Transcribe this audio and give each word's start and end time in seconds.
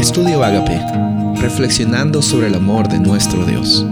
Estudio 0.00 0.42
Agape, 0.42 0.80
reflexionando 1.42 2.22
sobre 2.22 2.46
el 2.46 2.54
amor 2.54 2.88
de 2.88 2.98
nuestro 2.98 3.44
Dios. 3.44 3.84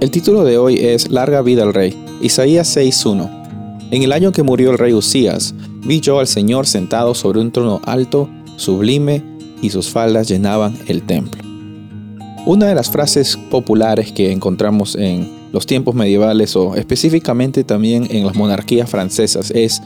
El 0.00 0.10
título 0.10 0.44
de 0.44 0.58
hoy 0.58 0.84
es 0.84 1.08
Larga 1.08 1.40
vida 1.40 1.62
al 1.62 1.72
rey, 1.72 1.96
Isaías 2.20 2.76
6.1. 2.76 3.88
En 3.90 4.02
el 4.02 4.12
año 4.12 4.32
que 4.32 4.42
murió 4.42 4.70
el 4.70 4.76
rey 4.76 4.92
Usías, 4.92 5.54
vi 5.82 6.00
yo 6.00 6.20
al 6.20 6.26
Señor 6.26 6.66
sentado 6.66 7.14
sobre 7.14 7.40
un 7.40 7.52
trono 7.52 7.80
alto, 7.86 8.28
sublime, 8.56 9.24
y 9.62 9.70
sus 9.70 9.88
faldas 9.88 10.28
llenaban 10.28 10.76
el 10.88 11.00
templo. 11.06 11.42
Una 12.44 12.66
de 12.66 12.74
las 12.74 12.90
frases 12.90 13.38
populares 13.50 14.12
que 14.12 14.30
encontramos 14.30 14.94
en 14.94 15.26
los 15.52 15.64
tiempos 15.64 15.94
medievales 15.94 16.54
o 16.54 16.76
específicamente 16.76 17.64
también 17.64 18.06
en 18.10 18.26
las 18.26 18.36
monarquías 18.36 18.90
francesas 18.90 19.52
es 19.52 19.80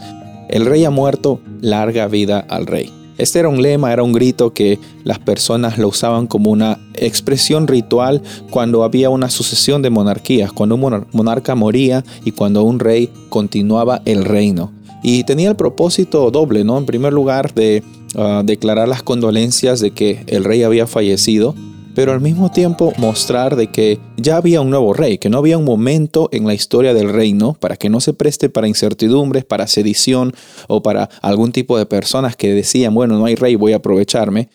el 0.49 0.65
rey 0.65 0.83
ha 0.83 0.89
muerto, 0.89 1.39
larga 1.61 2.07
vida 2.09 2.45
al 2.49 2.67
rey. 2.67 3.02
Este 3.23 3.39
era 3.39 3.47
un 3.47 3.61
lema, 3.61 3.93
era 3.93 4.03
un 4.03 4.11
grito 4.11 4.51
que 4.51 4.79
las 5.05 5.17
personas 5.17 5.77
lo 5.77 5.87
usaban 5.87 6.27
como 6.27 6.51
una 6.51 6.77
expresión 6.95 7.69
ritual 7.69 8.21
cuando 8.49 8.83
había 8.83 9.09
una 9.09 9.29
sucesión 9.29 9.81
de 9.81 9.89
monarquías, 9.89 10.51
cuando 10.51 10.75
un 10.75 11.05
monarca 11.13 11.55
moría 11.55 12.03
y 12.25 12.33
cuando 12.33 12.63
un 12.63 12.79
rey 12.79 13.09
continuaba 13.29 14.01
el 14.03 14.25
reino. 14.25 14.73
Y 15.03 15.23
tenía 15.23 15.47
el 15.49 15.55
propósito 15.55 16.31
doble, 16.31 16.65
¿no? 16.65 16.77
En 16.77 16.85
primer 16.85 17.13
lugar, 17.13 17.53
de 17.53 17.81
ah, 18.17 18.41
declarar 18.43 18.89
las 18.89 19.03
condolencias 19.03 19.79
de 19.79 19.91
que 19.91 20.25
el 20.27 20.43
rey 20.43 20.63
había 20.63 20.85
fallecido 20.85 21.55
pero 21.95 22.11
al 22.11 22.21
mismo 22.21 22.51
tiempo 22.51 22.93
mostrar 22.97 23.55
de 23.55 23.67
que 23.67 23.99
ya 24.17 24.37
había 24.37 24.61
un 24.61 24.69
nuevo 24.69 24.93
rey, 24.93 25.17
que 25.17 25.29
no 25.29 25.37
había 25.37 25.57
un 25.57 25.65
momento 25.65 26.29
en 26.31 26.47
la 26.47 26.53
historia 26.53 26.93
del 26.93 27.09
reino 27.11 27.53
para 27.59 27.75
que 27.75 27.89
no 27.89 27.99
se 27.99 28.13
preste 28.13 28.49
para 28.49 28.67
incertidumbres, 28.67 29.45
para 29.45 29.67
sedición 29.67 30.33
o 30.67 30.81
para 30.81 31.09
algún 31.21 31.51
tipo 31.51 31.77
de 31.77 31.85
personas 31.85 32.35
que 32.35 32.53
decían, 32.53 32.93
bueno, 32.93 33.17
no 33.17 33.25
hay 33.25 33.35
rey, 33.35 33.55
voy 33.55 33.73
a 33.73 33.77
aprovecharme, 33.77 34.49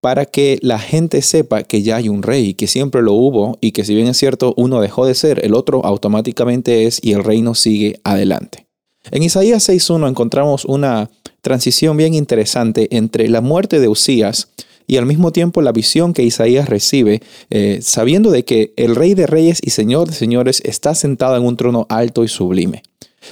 para 0.00 0.26
que 0.26 0.58
la 0.60 0.78
gente 0.78 1.22
sepa 1.22 1.62
que 1.62 1.82
ya 1.82 1.96
hay 1.96 2.10
un 2.10 2.22
rey, 2.22 2.52
que 2.52 2.66
siempre 2.66 3.00
lo 3.00 3.14
hubo 3.14 3.56
y 3.62 3.72
que 3.72 3.84
si 3.84 3.94
bien 3.94 4.06
es 4.06 4.18
cierto, 4.18 4.52
uno 4.58 4.82
dejó 4.82 5.06
de 5.06 5.14
ser, 5.14 5.44
el 5.44 5.54
otro 5.54 5.84
automáticamente 5.84 6.84
es 6.84 7.00
y 7.02 7.12
el 7.12 7.24
reino 7.24 7.54
sigue 7.54 8.00
adelante. 8.04 8.66
En 9.10 9.22
Isaías 9.22 9.66
6.1 9.68 10.08
encontramos 10.08 10.64
una 10.66 11.10
transición 11.40 11.96
bien 11.96 12.14
interesante 12.14 12.94
entre 12.94 13.28
la 13.28 13.40
muerte 13.40 13.80
de 13.80 13.88
Usías, 13.88 14.48
y 14.86 14.96
al 14.96 15.06
mismo 15.06 15.32
tiempo 15.32 15.62
la 15.62 15.72
visión 15.72 16.12
que 16.12 16.22
Isaías 16.22 16.68
recibe, 16.68 17.22
eh, 17.50 17.80
sabiendo 17.82 18.30
de 18.30 18.44
que 18.44 18.72
el 18.76 18.96
Rey 18.96 19.14
de 19.14 19.26
Reyes 19.26 19.60
y 19.62 19.70
Señor 19.70 20.08
de 20.08 20.14
Señores 20.14 20.60
está 20.64 20.94
sentado 20.94 21.36
en 21.36 21.44
un 21.44 21.56
trono 21.56 21.86
alto 21.88 22.24
y 22.24 22.28
sublime. 22.28 22.82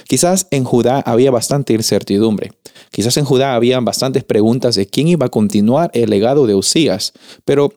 Quizás 0.07 0.47
en 0.51 0.63
Judá 0.63 1.01
había 1.05 1.31
bastante 1.31 1.73
incertidumbre. 1.73 2.51
Quizás 2.91 3.17
en 3.17 3.25
Judá 3.25 3.55
había 3.55 3.79
bastantes 3.79 4.23
preguntas 4.23 4.75
de 4.75 4.87
quién 4.87 5.07
iba 5.07 5.27
a 5.27 5.29
continuar 5.29 5.91
el 5.93 6.09
legado 6.09 6.47
de 6.47 6.55
Usías. 6.55 7.13
Pero 7.45 7.73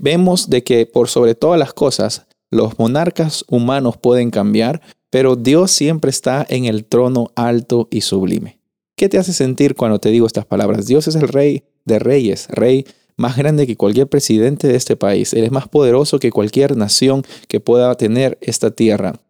vemos 0.00 0.50
de 0.50 0.64
que 0.64 0.86
por 0.86 1.08
sobre 1.08 1.34
todas 1.34 1.58
las 1.58 1.72
cosas, 1.72 2.26
los 2.50 2.78
monarcas 2.78 3.44
humanos 3.48 3.96
pueden 3.96 4.30
cambiar, 4.30 4.82
pero 5.10 5.36
Dios 5.36 5.70
siempre 5.70 6.10
está 6.10 6.44
en 6.48 6.64
el 6.66 6.84
trono 6.84 7.30
alto 7.34 7.88
y 7.90 8.02
sublime. 8.02 8.58
¿Qué 8.96 9.08
te 9.08 9.18
hace 9.18 9.32
sentir 9.32 9.74
cuando 9.74 9.98
te 9.98 10.10
digo 10.10 10.26
estas 10.26 10.46
palabras? 10.46 10.86
Dios 10.86 11.08
es 11.08 11.14
el 11.14 11.28
rey 11.28 11.64
de 11.84 11.98
reyes, 11.98 12.46
rey 12.48 12.86
más 13.22 13.36
grande 13.36 13.66
que 13.66 13.76
cualquier 13.76 14.08
presidente 14.08 14.66
de 14.66 14.74
este 14.74 14.96
país. 14.96 15.32
Él 15.32 15.44
es 15.44 15.52
más 15.52 15.68
poderoso 15.68 16.18
que 16.18 16.32
cualquier 16.32 16.76
nación 16.76 17.22
que 17.48 17.60
pueda 17.60 17.94
tener 17.94 18.36
esta 18.42 18.72
tierra. 18.72 19.20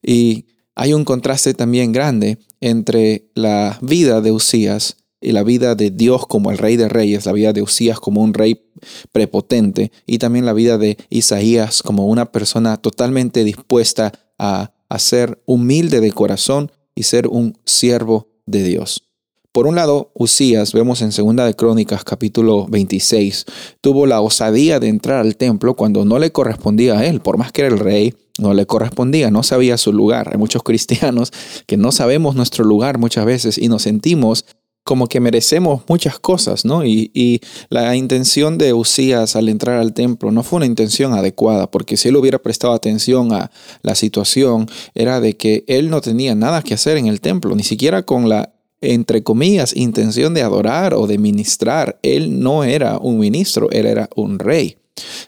Y 0.00 0.46
hay 0.76 0.94
un 0.94 1.04
contraste 1.04 1.52
también 1.52 1.92
grande 1.92 2.38
entre 2.60 3.28
la 3.34 3.78
vida 3.82 4.20
de 4.20 4.30
Usías 4.30 4.96
y 5.20 5.32
la 5.32 5.42
vida 5.42 5.74
de 5.74 5.90
Dios 5.90 6.24
como 6.26 6.52
el 6.52 6.58
rey 6.58 6.76
de 6.76 6.88
reyes, 6.88 7.26
la 7.26 7.32
vida 7.32 7.52
de 7.52 7.62
Usías 7.62 7.98
como 7.98 8.22
un 8.22 8.32
rey 8.32 8.70
prepotente 9.10 9.90
y 10.06 10.18
también 10.18 10.46
la 10.46 10.52
vida 10.52 10.78
de 10.78 10.96
Isaías 11.10 11.82
como 11.82 12.06
una 12.06 12.30
persona 12.30 12.76
totalmente 12.76 13.42
dispuesta 13.42 14.12
a, 14.38 14.72
a 14.88 14.98
ser 15.00 15.42
humilde 15.46 16.00
de 16.00 16.12
corazón 16.12 16.70
y 16.94 17.02
ser 17.02 17.26
un 17.26 17.58
siervo 17.66 18.28
de 18.46 18.62
Dios. 18.62 19.09
Por 19.52 19.66
un 19.66 19.74
lado, 19.74 20.12
Usías, 20.14 20.72
vemos 20.72 21.02
en 21.02 21.10
Segunda 21.10 21.44
de 21.44 21.54
Crónicas 21.54 22.04
capítulo 22.04 22.68
26, 22.68 23.46
tuvo 23.80 24.06
la 24.06 24.20
osadía 24.20 24.78
de 24.78 24.86
entrar 24.86 25.18
al 25.18 25.34
templo 25.34 25.74
cuando 25.74 26.04
no 26.04 26.20
le 26.20 26.30
correspondía 26.30 26.96
a 26.96 27.04
él, 27.04 27.20
por 27.20 27.36
más 27.36 27.50
que 27.50 27.62
era 27.62 27.74
el 27.74 27.80
rey, 27.80 28.14
no 28.38 28.54
le 28.54 28.64
correspondía, 28.66 29.32
no 29.32 29.42
sabía 29.42 29.76
su 29.76 29.92
lugar. 29.92 30.28
Hay 30.30 30.38
muchos 30.38 30.62
cristianos 30.62 31.32
que 31.66 31.76
no 31.76 31.90
sabemos 31.90 32.36
nuestro 32.36 32.64
lugar 32.64 32.98
muchas 32.98 33.24
veces 33.24 33.58
y 33.58 33.66
nos 33.66 33.82
sentimos 33.82 34.44
como 34.84 35.08
que 35.08 35.18
merecemos 35.18 35.82
muchas 35.88 36.20
cosas, 36.20 36.64
¿no? 36.64 36.84
Y, 36.84 37.10
y, 37.12 37.40
la 37.70 37.96
intención 37.96 38.56
de 38.56 38.72
Usías 38.72 39.34
al 39.34 39.48
entrar 39.48 39.78
al 39.78 39.94
templo 39.94 40.30
no 40.30 40.44
fue 40.44 40.58
una 40.58 40.66
intención 40.66 41.12
adecuada, 41.12 41.68
porque 41.68 41.96
si 41.96 42.08
él 42.08 42.16
hubiera 42.16 42.38
prestado 42.38 42.72
atención 42.72 43.32
a 43.32 43.50
la 43.82 43.96
situación, 43.96 44.70
era 44.94 45.20
de 45.20 45.36
que 45.36 45.64
él 45.66 45.90
no 45.90 46.00
tenía 46.00 46.36
nada 46.36 46.62
que 46.62 46.74
hacer 46.74 46.96
en 46.98 47.06
el 47.06 47.20
templo, 47.20 47.56
ni 47.56 47.64
siquiera 47.64 48.04
con 48.04 48.28
la 48.28 48.54
entre 48.80 49.22
comillas, 49.22 49.76
intención 49.76 50.34
de 50.34 50.42
adorar 50.42 50.94
o 50.94 51.06
de 51.06 51.18
ministrar. 51.18 51.98
Él 52.02 52.40
no 52.40 52.64
era 52.64 52.98
un 52.98 53.18
ministro, 53.18 53.70
él 53.70 53.86
era 53.86 54.08
un 54.16 54.38
rey. 54.38 54.76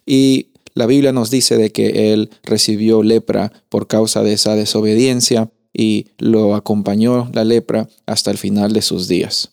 Y 0.07 0.49
la 0.75 0.87
Biblia 0.87 1.13
nos 1.13 1.31
dice 1.31 1.57
de 1.57 1.71
que 1.71 2.13
él 2.13 2.31
recibió 2.43 3.03
lepra 3.03 3.53
por 3.69 3.87
causa 3.87 4.23
de 4.23 4.33
esa 4.33 4.55
desobediencia 4.55 5.51
y 5.75 6.07
lo 6.19 6.55
acompañó 6.55 7.31
la 7.33 7.45
lepra 7.45 7.89
hasta 8.07 8.31
el 8.31 8.39
final 8.39 8.73
de 8.73 8.83
sus 8.83 9.09
días. 9.09 9.53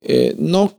Eh, 0.00 0.34
no 0.38 0.76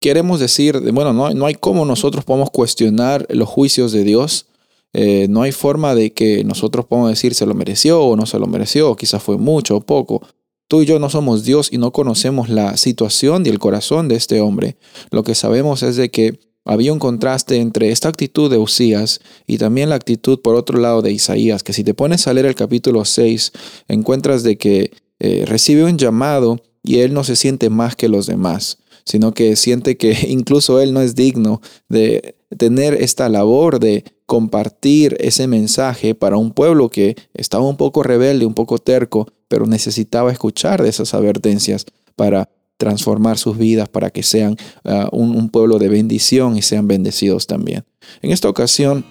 queremos 0.00 0.40
decir, 0.40 0.78
bueno, 0.92 1.12
no, 1.12 1.30
no, 1.30 1.46
hay 1.46 1.54
cómo 1.54 1.84
nosotros 1.84 2.24
podemos 2.24 2.50
cuestionar 2.50 3.26
los 3.30 3.48
juicios 3.48 3.92
de 3.92 4.04
Dios. 4.04 4.46
Eh, 4.92 5.26
no 5.30 5.42
hay 5.42 5.52
forma 5.52 5.94
de 5.94 6.12
que 6.12 6.42
nosotros 6.44 6.84
podamos 6.86 7.10
decir 7.10 7.34
se 7.34 7.46
lo 7.46 7.54
mereció 7.54 8.02
o 8.02 8.16
no 8.16 8.26
se 8.26 8.38
lo 8.38 8.46
mereció, 8.46 8.96
quizás 8.96 9.22
fue 9.22 9.38
mucho 9.38 9.76
o 9.76 9.80
poco. 9.80 10.22
Tú 10.70 10.82
y 10.82 10.86
yo 10.86 11.00
no 11.00 11.10
somos 11.10 11.42
Dios 11.42 11.68
y 11.72 11.78
no 11.78 11.90
conocemos 11.90 12.48
la 12.48 12.76
situación 12.76 13.44
y 13.44 13.48
el 13.48 13.58
corazón 13.58 14.06
de 14.06 14.14
este 14.14 14.40
hombre. 14.40 14.76
Lo 15.10 15.24
que 15.24 15.34
sabemos 15.34 15.82
es 15.82 15.96
de 15.96 16.12
que 16.12 16.38
había 16.64 16.92
un 16.92 17.00
contraste 17.00 17.56
entre 17.56 17.90
esta 17.90 18.08
actitud 18.08 18.48
de 18.48 18.56
Usías 18.56 19.20
y 19.48 19.58
también 19.58 19.88
la 19.88 19.96
actitud 19.96 20.38
por 20.38 20.54
otro 20.54 20.78
lado 20.78 21.02
de 21.02 21.10
Isaías, 21.10 21.64
que 21.64 21.72
si 21.72 21.82
te 21.82 21.92
pones 21.92 22.28
a 22.28 22.34
leer 22.34 22.46
el 22.46 22.54
capítulo 22.54 23.04
6, 23.04 23.50
encuentras 23.88 24.44
de 24.44 24.58
que 24.58 24.92
eh, 25.18 25.42
recibe 25.44 25.82
un 25.82 25.98
llamado 25.98 26.62
y 26.84 27.00
él 27.00 27.14
no 27.14 27.24
se 27.24 27.34
siente 27.34 27.68
más 27.68 27.96
que 27.96 28.08
los 28.08 28.28
demás, 28.28 28.78
sino 29.04 29.34
que 29.34 29.56
siente 29.56 29.96
que 29.96 30.16
incluso 30.28 30.80
él 30.80 30.92
no 30.92 31.00
es 31.00 31.16
digno 31.16 31.60
de 31.88 32.36
tener 32.56 32.94
esta 32.94 33.28
labor 33.28 33.80
de 33.80 34.04
compartir 34.24 35.16
ese 35.18 35.48
mensaje 35.48 36.14
para 36.14 36.36
un 36.36 36.52
pueblo 36.52 36.90
que 36.90 37.16
estaba 37.34 37.64
un 37.64 37.76
poco 37.76 38.04
rebelde, 38.04 38.46
un 38.46 38.54
poco 38.54 38.78
terco, 38.78 39.26
pero 39.50 39.66
necesitaba 39.66 40.30
escuchar 40.30 40.80
de 40.80 40.88
esas 40.88 41.12
advertencias 41.12 41.84
para 42.14 42.48
transformar 42.76 43.36
sus 43.36 43.58
vidas, 43.58 43.88
para 43.88 44.10
que 44.10 44.22
sean 44.22 44.56
ah, 44.84 45.08
un, 45.10 45.50
pueblo 45.50 45.80
de 45.80 45.88
bendición 45.88 46.56
y 46.56 46.62
sean 46.62 46.86
bendecidos 46.86 47.48
también. 47.48 47.84
En 48.22 48.30
esta 48.30 48.48
ocasión, 48.48 49.04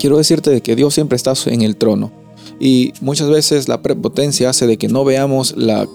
quiero 0.00 0.18
decirte 0.18 0.60
que 0.60 0.74
Dios 0.74 0.92
siempre 0.92 1.14
está 1.14 1.34
en 1.46 1.62
el 1.62 1.76
trono 1.76 2.10
y 2.58 2.94
muchas 3.00 3.30
veces 3.30 3.68
la 3.68 3.80
prepotencia 3.80 4.50
hace 4.50 4.66
de 4.66 4.76
que 4.76 4.88
no 4.88 5.04
veamos 5.04 5.56
la, 5.56 5.86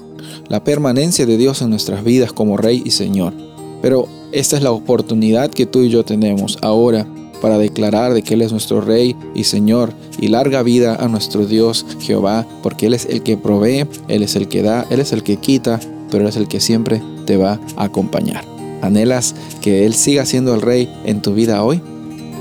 la 0.47 0.63
permanencia 0.63 1.25
de 1.25 1.35
Dios 1.35 1.62
en 1.62 1.69
nuestras 1.69 2.06
vidas 2.06 2.31
como 2.31 2.56
Rey 2.56 2.81
y 2.85 2.91
Señor. 2.91 3.34
Pero 3.81 4.08
esta 4.31 4.56
es 4.56 4.63
la 4.63 4.72
oportunidad 4.72 5.52
que 5.52 5.66
tú 5.66 5.81
y 5.81 5.90
yo 5.90 6.06
tenemos 6.06 6.58
ahora 6.62 7.06
para 7.41 7.57
declarar 7.57 8.13
de 8.13 8.22
que 8.22 8.35
Él 8.35 8.41
es 8.41 8.52
nuestro 8.52 8.81
Rey 8.81 9.16
y 9.34 9.44
Señor 9.44 9.94
y 10.19 10.28
larga 10.28 10.63
vida 10.63 10.96
a 10.96 11.07
nuestro 11.07 11.46
Dios 11.46 11.85
Jehová, 12.00 12.46
porque 12.63 12.85
Él 12.85 12.94
es 12.94 13.06
el 13.06 13.24
que 13.24 13.38
provee, 13.38 13.88
Él 14.07 14.24
es 14.24 14.35
el 14.35 14.47
que 14.47 14.62
da, 14.62 14.85
Él 14.90 15.00
es 15.00 15.12
el 15.12 15.24
que 15.24 15.38
quita, 15.38 15.79
pero 16.09 16.24
Él 16.24 16.29
es 16.29 16.38
el 16.38 16.47
que 16.47 16.59
siempre 16.59 17.02
te 17.25 17.38
va 17.38 17.59
a 17.75 17.85
acompañar. 17.85 18.46
¿Anhelas 18.81 19.35
que 19.61 19.85
Él 19.85 19.93
siga 19.93 20.26
siendo 20.26 20.53
el 20.55 20.61
Rey 20.61 20.90
en 21.05 21.22
tu 21.22 21.34
vida 21.34 21.64
hoy? 21.64 21.82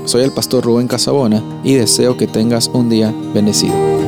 Soy 0.05 0.23
el 0.23 0.31
pastor 0.31 0.63
Rubén 0.63 0.87
Casabona 0.87 1.43
y 1.63 1.73
deseo 1.73 2.17
que 2.17 2.27
tengas 2.27 2.69
un 2.73 2.89
día 2.89 3.13
bendecido. 3.33 4.00